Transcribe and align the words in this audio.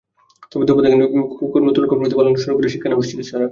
তবে 0.51 0.63
দুপুর 0.67 0.83
থেকে 0.83 0.97
নতুন 0.97 1.19
করে 1.73 1.89
কর্মবিরতি 1.89 2.15
পালন 2.17 2.33
শুরু 2.35 2.53
করেন 2.55 2.71
শিক্ষানবিশ 2.73 3.05
চিকিৎসকেরা। 3.11 3.47